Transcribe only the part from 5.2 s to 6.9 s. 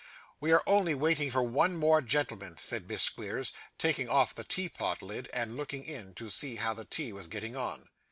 and looking in, to see how the